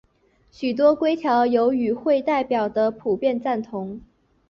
[0.49, 4.01] 许多规条有与会代表的普遍赞同。